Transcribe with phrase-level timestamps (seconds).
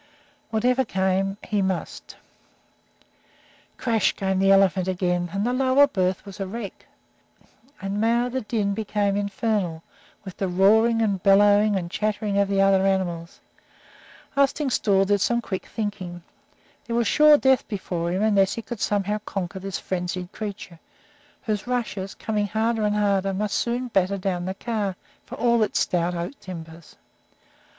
[0.49, 2.15] Whatever came, he must
[3.77, 4.13] Crash!
[4.15, 6.87] came the elephant again, and the lower berth was a wreck.
[7.79, 9.83] And now the din became infernal
[10.25, 13.41] with the roaring and bellowing and chattering of the other animals.
[14.35, 16.23] Arstingstall did some quick thinking.
[16.87, 20.79] There was sure death before him, unless he could somehow conquer this frenzied creature,
[21.43, 24.95] whose rushes, coming harder and harder, must soon batter down the car,
[25.27, 26.95] for all its stout oak timbers.